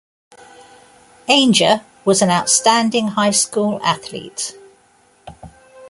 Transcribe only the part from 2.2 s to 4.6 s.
an outstanding high school athlete.